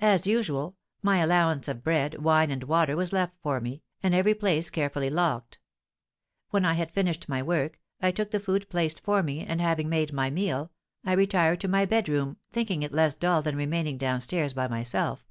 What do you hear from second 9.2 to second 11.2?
me, and, having made my meal, I